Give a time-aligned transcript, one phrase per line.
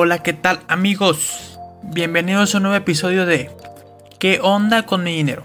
[0.00, 1.58] Hola, ¿qué tal amigos?
[1.82, 3.50] Bienvenidos a un nuevo episodio de
[4.20, 5.42] ¿Qué onda con mi dinero?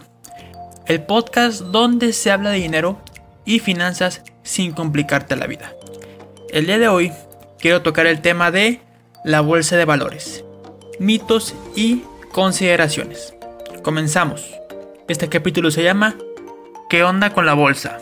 [0.86, 3.02] El podcast donde se habla de dinero
[3.46, 5.74] y finanzas sin complicarte la vida.
[6.52, 7.12] El día de hoy
[7.58, 8.80] quiero tocar el tema de
[9.26, 10.46] la bolsa de valores,
[11.00, 13.34] mitos y consideraciones.
[13.82, 14.46] Comenzamos.
[15.08, 16.16] Este capítulo se llama
[16.92, 17.98] ¿Qué onda con la bolsa?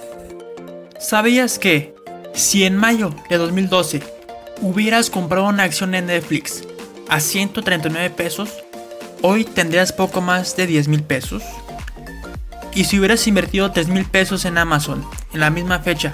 [0.99, 1.95] ¿Sabías que
[2.33, 4.20] si en mayo de 2012
[4.61, 6.63] hubieras comprado una acción en Netflix
[7.09, 8.51] a 139 pesos,
[9.21, 11.43] hoy tendrías poco más de 10 mil pesos?
[12.73, 15.03] Y si hubieras invertido 3 mil pesos en Amazon
[15.33, 16.13] en la misma fecha,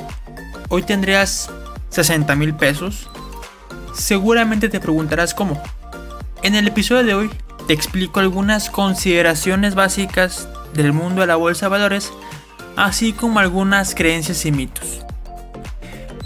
[0.69, 1.49] hoy tendrías
[1.89, 3.09] 60 mil pesos?
[3.93, 5.61] Seguramente te preguntarás cómo.
[6.41, 7.29] En el episodio de hoy
[7.67, 12.13] te explico algunas consideraciones básicas del mundo de la bolsa de valores,
[12.75, 15.01] así como algunas creencias y mitos.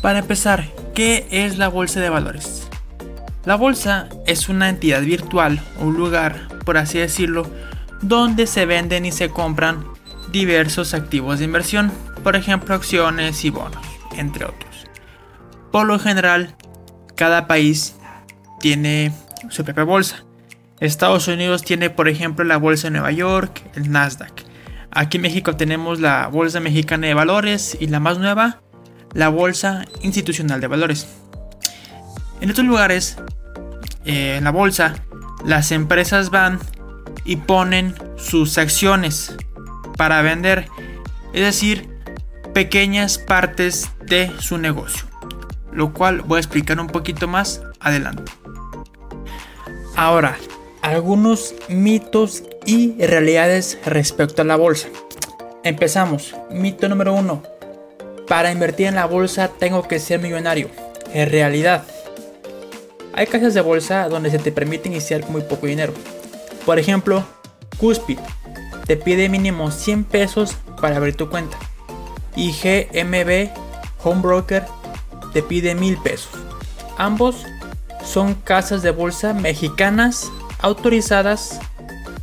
[0.02, 2.68] Para empezar, ¿qué es la bolsa de valores?
[3.46, 7.50] La bolsa es una entidad virtual un lugar, por así decirlo,
[8.02, 9.84] donde se venden y se compran
[10.32, 11.92] diversos activos de inversión,
[12.24, 13.86] por ejemplo acciones y bonos,
[14.18, 14.86] entre otros.
[15.72, 16.56] Por lo general,
[17.16, 17.96] cada país
[18.60, 19.14] tiene
[19.50, 20.24] su propia bolsa.
[20.80, 24.34] Estados Unidos tiene, por ejemplo, la bolsa de Nueva York, el Nasdaq.
[24.92, 28.62] Aquí en México tenemos la Bolsa Mexicana de Valores y la más nueva,
[29.14, 31.08] la Bolsa Institucional de Valores.
[32.40, 33.18] En otros lugares,
[34.06, 34.96] eh, en la bolsa,
[35.46, 36.60] las empresas van
[37.26, 39.36] y ponen sus acciones
[39.98, 40.68] para vender,
[41.34, 41.90] es decir,
[42.54, 45.06] pequeñas partes de su negocio,
[45.72, 48.32] lo cual voy a explicar un poquito más adelante.
[49.96, 50.38] Ahora,
[50.82, 54.88] algunos mitos y realidades respecto a la bolsa.
[55.64, 56.36] Empezamos.
[56.50, 57.44] Mito número uno.
[58.32, 60.70] Para invertir en la bolsa tengo que ser millonario.
[61.14, 61.84] En realidad,
[63.12, 65.92] hay casas de bolsa donde se te permite iniciar con muy poco dinero.
[66.66, 67.26] Por ejemplo,
[67.78, 68.20] Cuspid
[68.86, 71.58] te pide mínimo 100 pesos para abrir tu cuenta.
[72.34, 73.50] Y GMB
[74.02, 74.64] Homebroker
[75.34, 76.32] te pide 1000 pesos.
[76.98, 77.44] Ambos
[78.06, 80.32] son casas de bolsa mexicanas
[80.62, 81.60] autorizadas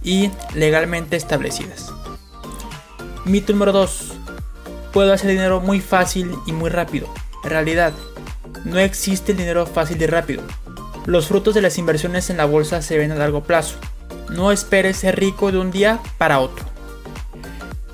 [0.03, 1.93] y legalmente establecidas.
[3.27, 4.18] Mito número 2.
[4.93, 7.09] Puedo hacer dinero muy fácil y muy rápido.
[7.45, 7.93] En realidad,
[8.65, 10.43] no existe el dinero fácil y rápido.
[11.07, 13.77] Los frutos de las inversiones en la bolsa se ven a largo plazo.
[14.31, 16.65] No esperes ser rico de un día para otro.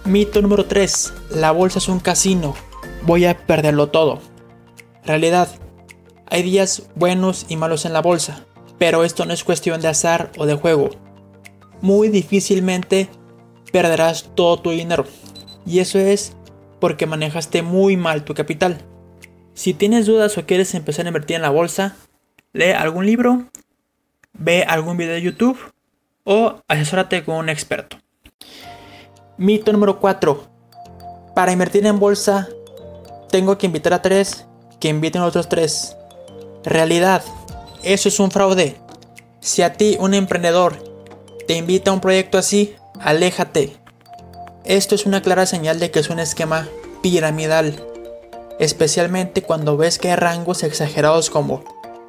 [0.04, 1.12] Mito número 3.
[1.31, 2.54] La bolsa es un casino.
[3.03, 4.21] Voy a perderlo todo.
[5.04, 5.49] Realidad.
[6.27, 8.44] Hay días buenos y malos en la bolsa
[8.78, 10.91] pero esto no es cuestión de azar o de juego.
[11.81, 13.09] Muy difícilmente
[13.72, 15.04] perderás todo tu dinero.
[15.66, 16.33] Y eso es
[16.84, 18.77] porque manejaste muy mal tu capital.
[19.55, 21.97] Si tienes dudas o quieres empezar a invertir en la bolsa,
[22.53, 23.49] lee algún libro,
[24.34, 25.59] ve algún video de YouTube
[26.25, 27.97] o asesórate con un experto.
[29.39, 30.45] Mito número 4.
[31.34, 32.50] Para invertir en bolsa,
[33.31, 34.45] tengo que invitar a tres
[34.78, 35.97] que inviten a otros tres.
[36.65, 37.22] Realidad.
[37.83, 38.77] Eso es un fraude.
[39.41, 40.77] Si a ti, un emprendedor,
[41.47, 43.84] te invita a un proyecto así, aléjate.
[44.64, 46.66] Esto es una clara señal de que es un esquema
[47.02, 47.84] piramidal,
[48.58, 51.62] especialmente cuando ves que hay rangos exagerados como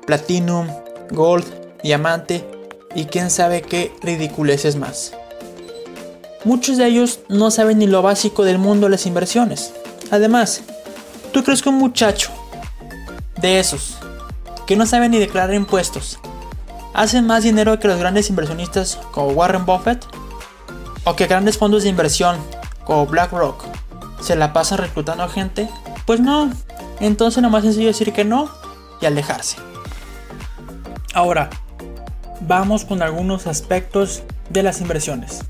[0.07, 0.69] Platinum,
[1.11, 1.45] Gold,
[1.83, 2.47] Diamante
[2.95, 5.11] y quién sabe qué ridiculeces más.
[6.45, 9.73] Muchos de ellos no saben ni lo básico del mundo de las inversiones.
[10.09, 10.61] Además,
[11.33, 12.31] ¿tú crees que un muchacho
[13.41, 13.97] de esos
[14.65, 16.19] que no saben ni declarar impuestos,
[16.93, 20.05] hacen más dinero que los grandes inversionistas como Warren Buffett
[21.05, 22.37] o que grandes fondos de inversión
[22.83, 23.63] como BlackRock
[24.21, 25.69] se la pasan reclutando gente?
[26.05, 26.51] Pues no.
[26.99, 28.49] Entonces lo más sencillo es decir que no
[29.01, 29.57] y alejarse.
[31.13, 31.49] Ahora,
[32.41, 35.45] vamos con algunos aspectos de las inversiones.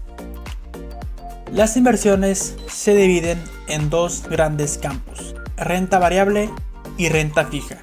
[1.52, 6.50] Las inversiones se dividen en dos grandes campos, renta variable
[6.98, 7.78] y renta fija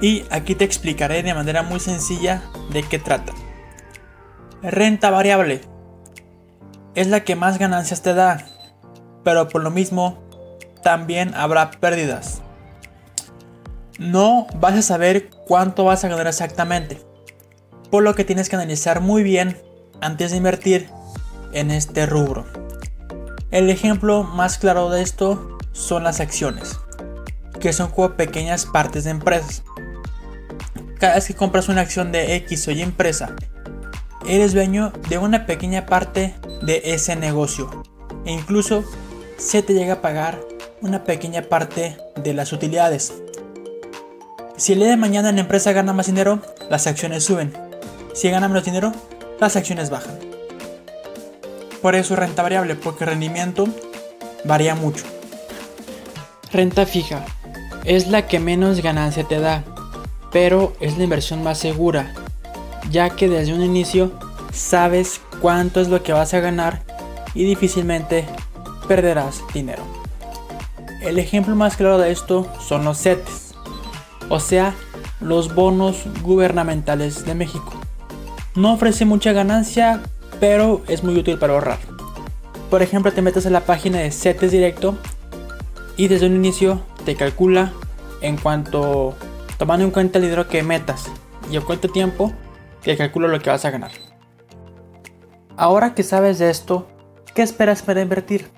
[0.00, 3.32] y aquí te explicaré de manera muy sencilla de qué trata.
[4.62, 5.60] Renta variable
[6.94, 8.46] es la que más ganancias te da,
[9.24, 10.18] pero por lo mismo
[10.82, 12.42] también habrá pérdidas.
[13.98, 17.00] No vas a saber cuánto vas a ganar exactamente,
[17.90, 19.56] por lo que tienes que analizar muy bien
[20.00, 20.88] antes de invertir
[21.52, 22.46] en este rubro.
[23.50, 26.78] El ejemplo más claro de esto son las acciones,
[27.60, 29.64] que son como pequeñas partes de empresas
[31.00, 33.34] cada vez que compras una acción de X o Y empresa,
[34.26, 37.82] eres dueño de una pequeña parte de ese negocio
[38.24, 38.84] e incluso
[39.38, 40.40] se te llega a pagar
[40.82, 43.12] una pequeña parte de las utilidades.
[44.56, 47.52] Si el día de mañana la empresa gana más dinero, las acciones suben.
[48.12, 48.92] Si gana menos dinero,
[49.40, 50.18] las acciones bajan.
[51.80, 53.66] Por eso renta variable, porque el rendimiento
[54.44, 55.04] varía mucho.
[56.52, 57.24] Renta fija
[57.84, 59.64] es la que menos ganancia te da,
[60.30, 62.12] pero es la inversión más segura,
[62.90, 64.12] ya que desde un inicio
[64.52, 66.82] sabes cuánto es lo que vas a ganar
[67.34, 68.26] y difícilmente
[68.88, 69.82] perderás dinero.
[71.02, 73.54] El ejemplo más claro de esto son los CETES,
[74.28, 74.74] o sea,
[75.20, 77.72] los bonos gubernamentales de México.
[78.54, 80.02] No ofrece mucha ganancia,
[80.40, 81.78] pero es muy útil para ahorrar.
[82.68, 84.96] Por ejemplo, te metes a la página de CETES Directo
[85.96, 87.72] y desde un inicio te calcula
[88.20, 89.14] en cuanto
[89.58, 91.10] tomando en cuenta el dinero que metas
[91.50, 92.32] y a cuánto tiempo
[92.82, 93.92] te calcula lo que vas a ganar.
[95.56, 96.86] Ahora que sabes de esto,
[97.34, 98.50] ¿qué esperas para invertir?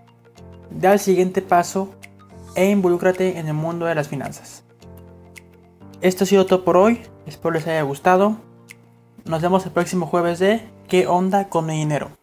[0.71, 1.95] Da el siguiente paso
[2.55, 4.63] e involúcrate en el mundo de las finanzas.
[6.01, 8.37] Esto ha sido todo por hoy, espero les haya gustado.
[9.25, 12.22] Nos vemos el próximo jueves de ¿Qué onda con mi dinero?